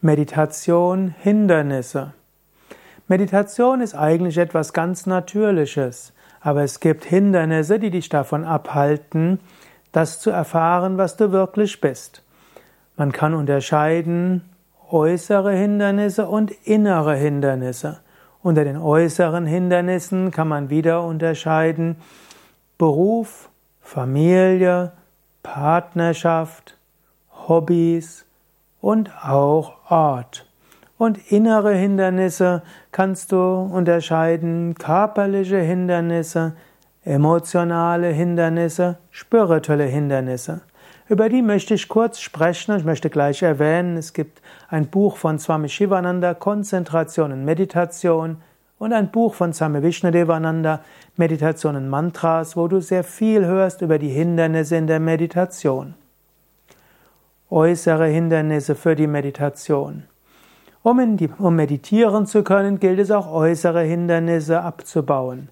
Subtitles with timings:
[0.00, 2.12] Meditation Hindernisse.
[3.08, 9.40] Meditation ist eigentlich etwas ganz Natürliches, aber es gibt Hindernisse, die dich davon abhalten,
[9.90, 12.22] das zu erfahren, was du wirklich bist.
[12.96, 14.48] Man kann unterscheiden
[14.88, 17.98] äußere Hindernisse und innere Hindernisse.
[18.40, 21.96] Unter den äußeren Hindernissen kann man wieder unterscheiden
[22.78, 23.48] Beruf,
[23.80, 24.92] Familie,
[25.42, 26.78] Partnerschaft,
[27.48, 28.27] Hobbys,
[28.80, 30.46] und auch Ort.
[30.96, 36.54] Und innere Hindernisse kannst du unterscheiden, körperliche Hindernisse,
[37.04, 40.62] emotionale Hindernisse, spirituelle Hindernisse.
[41.08, 45.16] Über die möchte ich kurz sprechen und ich möchte gleich erwähnen, es gibt ein Buch
[45.16, 48.38] von Swami Shivananda, Konzentration und Meditation,
[48.78, 50.80] und ein Buch von Swami Vishnudevananda,
[51.16, 55.94] Meditation und Mantras, wo du sehr viel hörst über die Hindernisse in der Meditation
[57.58, 60.04] äußere Hindernisse für die Meditation.
[60.84, 65.48] Um, die, um, meditieren zu können, gilt es auch äußere Hindernisse abzubauen.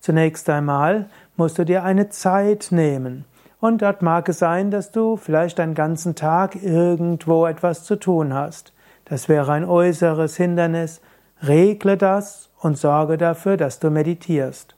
[0.00, 3.26] Zunächst einmal musst du dir eine Zeit nehmen.
[3.60, 8.32] Und dort mag es sein, dass du vielleicht einen ganzen Tag irgendwo etwas zu tun
[8.32, 8.72] hast.
[9.04, 11.02] Das wäre ein äußeres Hindernis.
[11.42, 14.76] Regle das und sorge dafür, dass du meditierst.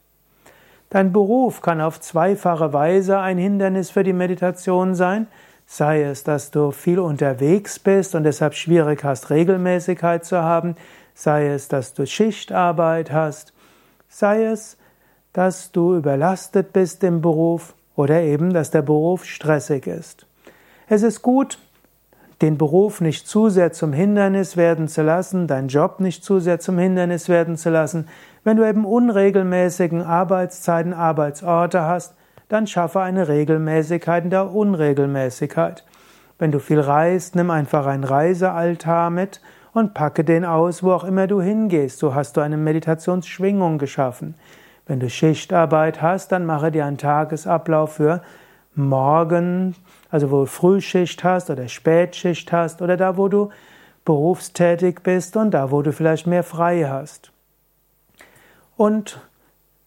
[0.91, 5.29] Dein Beruf kann auf zweifache Weise ein Hindernis für die Meditation sein.
[5.67, 10.77] Sei es, dass du viel unterwegs bist und deshalb schwierig hast, Regelmäßigkeit zu haben,
[11.15, 13.53] sei es, dass du Schichtarbeit hast,
[14.09, 14.77] sei es,
[15.33, 20.27] dass du überlastet bist im Beruf oder eben, dass der Beruf stressig ist.
[20.89, 21.59] Es ist gut,
[22.43, 26.59] den Beruf nicht zu sehr zum Hindernis werden zu lassen, deinen Job nicht zu sehr
[26.59, 28.09] zum Hindernis werden zu lassen.
[28.43, 32.15] Wenn du eben unregelmäßigen Arbeitszeiten, Arbeitsorte hast,
[32.53, 35.85] dann schaffe eine Regelmäßigkeit in der Unregelmäßigkeit.
[36.39, 39.41] Wenn du viel reist, nimm einfach einen Reisealtar mit
[39.73, 41.99] und packe den aus, wo auch immer du hingehst.
[41.99, 44.35] So hast du eine Meditationsschwingung geschaffen.
[44.87, 48.23] Wenn du Schichtarbeit hast, dann mache dir einen Tagesablauf für
[48.75, 49.75] morgen,
[50.11, 53.49] also wo du Frühschicht hast oder Spätschicht hast oder da, wo du
[54.05, 57.33] berufstätig bist und da, wo du vielleicht mehr frei hast.
[58.77, 59.23] Und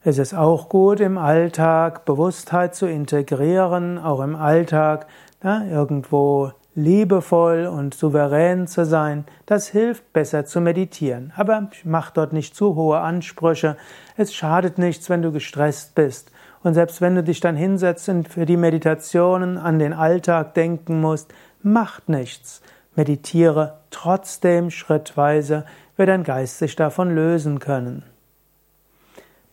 [0.08, 5.08] es ist auch gut, im Alltag Bewusstheit zu integrieren, auch im Alltag
[5.44, 9.26] ja, irgendwo liebevoll und souverän zu sein.
[9.48, 11.34] Das hilft besser zu meditieren.
[11.36, 13.78] Aber mach dort nicht zu hohe Ansprüche.
[14.16, 16.32] Es schadet nichts, wenn du gestresst bist.
[16.62, 21.02] Und selbst wenn du dich dann hinsetzt und für die Meditationen an den Alltag denken
[21.02, 21.34] musst,
[21.64, 22.62] macht nichts.
[22.96, 25.66] Meditiere trotzdem schrittweise,
[25.98, 28.04] wird dein Geist sich davon lösen können.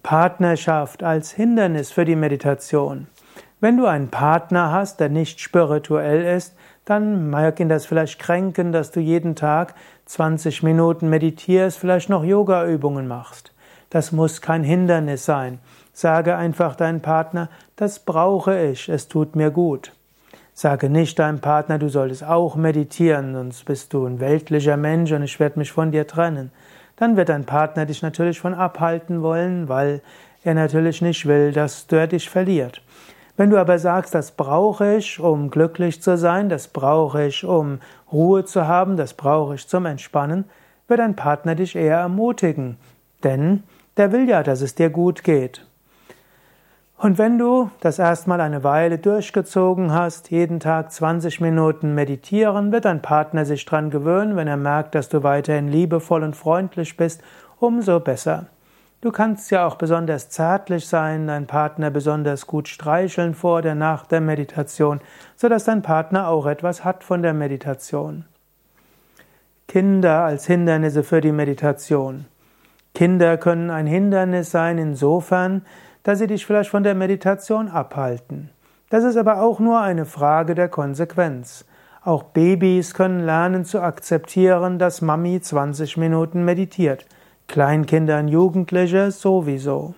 [0.02, 3.06] Partnerschaft als Hindernis für die Meditation.
[3.60, 8.72] Wenn du einen Partner hast, der nicht spirituell ist, dann mag ihn das vielleicht kränken,
[8.72, 9.74] dass du jeden Tag
[10.06, 13.52] 20 Minuten meditierst, vielleicht noch Yoga-Übungen machst.
[13.90, 15.60] Das muss kein Hindernis sein.
[15.92, 19.92] Sage einfach deinem Partner, das brauche ich, es tut mir gut.
[20.54, 25.22] Sage nicht deinem Partner, du solltest auch meditieren, sonst bist du ein weltlicher Mensch und
[25.22, 26.50] ich werde mich von dir trennen
[27.02, 30.02] dann wird dein Partner dich natürlich von abhalten wollen, weil
[30.44, 32.80] er natürlich nicht will, dass der dich verliert.
[33.36, 37.80] Wenn du aber sagst, das brauche ich, um glücklich zu sein, das brauche ich, um
[38.12, 40.44] Ruhe zu haben, das brauche ich zum Entspannen,
[40.86, 42.76] wird dein Partner dich eher ermutigen,
[43.24, 43.64] denn
[43.96, 45.66] der will ja, dass es dir gut geht.
[47.02, 52.84] Und wenn du das erstmal eine Weile durchgezogen hast, jeden Tag 20 Minuten meditieren, wird
[52.84, 57.20] dein Partner sich dran gewöhnen, wenn er merkt, dass du weiterhin liebevoll und freundlich bist,
[57.58, 58.46] umso besser.
[59.00, 64.06] Du kannst ja auch besonders zärtlich sein, deinen Partner besonders gut streicheln vor oder nach
[64.06, 65.00] der Meditation,
[65.34, 68.26] sodass dein Partner auch etwas hat von der Meditation.
[69.66, 72.26] Kinder als Hindernisse für die Meditation.
[72.94, 75.62] Kinder können ein Hindernis sein insofern,
[76.02, 78.50] dass sie dich vielleicht von der Meditation abhalten.
[78.90, 81.64] Das ist aber auch nur eine Frage der Konsequenz.
[82.04, 87.06] Auch Babys können lernen zu akzeptieren, dass Mami 20 Minuten meditiert.
[87.46, 89.94] Kleinkinder und Jugendliche sowieso.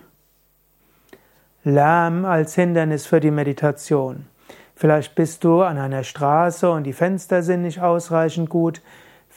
[1.63, 4.27] Lärm als Hindernis für die Meditation.
[4.75, 8.81] Vielleicht bist du an einer Straße und die Fenster sind nicht ausreichend gut.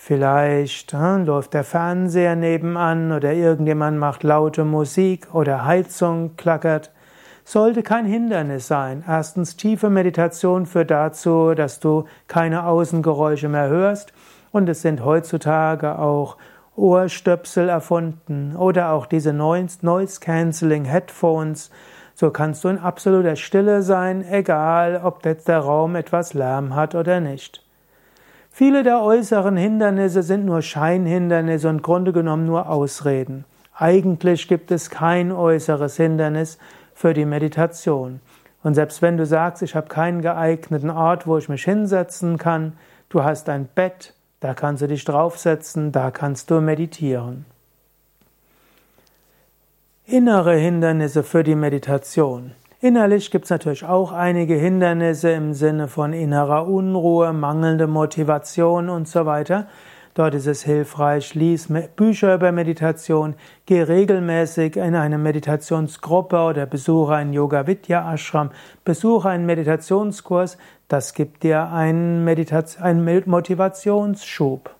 [0.00, 6.92] Vielleicht hm, läuft der Fernseher nebenan oder irgendjemand macht laute Musik oder Heizung klackert.
[7.44, 9.04] Sollte kein Hindernis sein.
[9.06, 14.14] Erstens, tiefe Meditation führt dazu, dass du keine Außengeräusche mehr hörst.
[14.50, 16.38] Und es sind heutzutage auch
[16.76, 21.70] Ohrstöpsel erfunden oder auch diese Noise Cancelling Headphones.
[22.14, 26.94] So kannst du in absoluter Stille sein, egal ob jetzt der Raum etwas Lärm hat
[26.94, 27.67] oder nicht.
[28.58, 33.44] Viele der äußeren Hindernisse sind nur Scheinhindernisse und Grunde genommen nur Ausreden.
[33.72, 36.58] Eigentlich gibt es kein äußeres Hindernis
[36.92, 38.18] für die Meditation.
[38.64, 42.72] Und selbst wenn du sagst, ich habe keinen geeigneten Ort, wo ich mich hinsetzen kann,
[43.10, 47.44] du hast ein Bett, da kannst du dich draufsetzen, da kannst du meditieren.
[50.04, 52.54] Innere Hindernisse für die Meditation.
[52.80, 59.08] Innerlich gibt es natürlich auch einige Hindernisse im Sinne von innerer Unruhe, mangelnde Motivation und
[59.08, 59.66] so weiter.
[60.14, 61.66] Dort ist es hilfreich, lies
[61.96, 63.34] Bücher über Meditation,
[63.66, 68.50] geh regelmäßig in eine Meditationsgruppe oder besuche einen Yoga Vidya Ashram,
[68.84, 74.77] besuche einen Meditationskurs, das gibt dir einen, Meditation, einen Motivationsschub.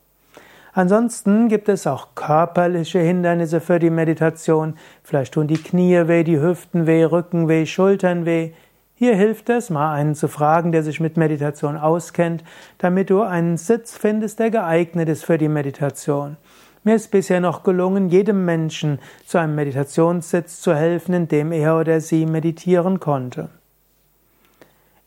[0.78, 4.74] Ansonsten gibt es auch körperliche Hindernisse für die Meditation.
[5.02, 8.52] Vielleicht tun die Knie weh, die Hüften weh, Rücken weh, Schultern weh.
[8.94, 12.44] Hier hilft es, mal einen zu fragen, der sich mit Meditation auskennt,
[12.78, 16.36] damit du einen Sitz findest, der geeignet ist für die Meditation.
[16.84, 21.76] Mir ist bisher noch gelungen, jedem Menschen zu einem Meditationssitz zu helfen, in dem er
[21.76, 23.48] oder sie meditieren konnte.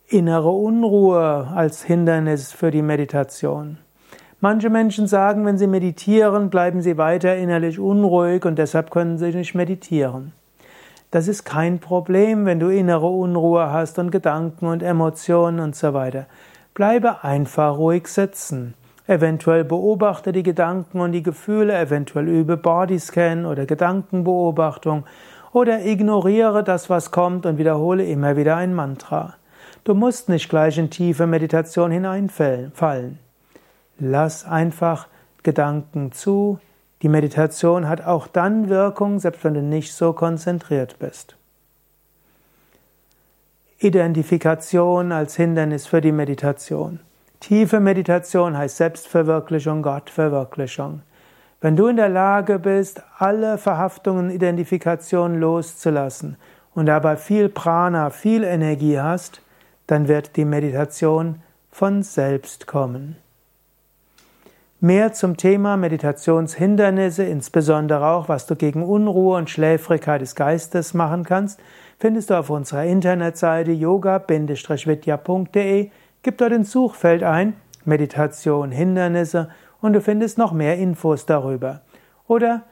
[0.09, 3.77] Innere Unruhe als Hindernis für die Meditation.
[4.44, 9.30] Manche Menschen sagen, wenn sie meditieren, bleiben sie weiter innerlich unruhig und deshalb können sie
[9.30, 10.34] nicht meditieren.
[11.12, 15.94] Das ist kein Problem, wenn du innere Unruhe hast und Gedanken und Emotionen und so
[15.94, 16.26] weiter.
[16.74, 18.74] Bleibe einfach ruhig sitzen.
[19.06, 25.04] Eventuell beobachte die Gedanken und die Gefühle, eventuell übe Bodyscan oder Gedankenbeobachtung
[25.54, 29.36] oder ignoriere das, was kommt und wiederhole immer wieder ein Mantra.
[29.84, 33.20] Du musst nicht gleich in tiefe Meditation hineinfallen.
[34.03, 35.07] Lass einfach
[35.44, 36.59] Gedanken zu.
[37.03, 41.36] Die Meditation hat auch dann Wirkung, selbst wenn du nicht so konzentriert bist.
[43.77, 47.00] Identifikation als Hindernis für die Meditation.
[47.39, 51.04] Tiefe Meditation heißt Selbstverwirklichung, Gottverwirklichung.
[51.59, 56.38] Wenn du in der Lage bist, alle Verhaftungen, Identifikation loszulassen
[56.74, 59.44] und dabei viel Prana, viel Energie hast,
[59.86, 63.20] dann wird die Meditation von selbst kommen.
[64.83, 71.24] Mehr zum Thema Meditationshindernisse, insbesondere auch, was du gegen Unruhe und Schläfrigkeit des Geistes machen
[71.24, 71.60] kannst,
[72.00, 75.92] findest du auf unserer Internetseite yoga-vidya.de.
[76.24, 77.54] Gib dort ins Suchfeld ein
[77.86, 79.50] Meditation Hindernisse
[79.81, 81.81] und du findest noch mehr Infos darüber.
[82.28, 82.63] Oder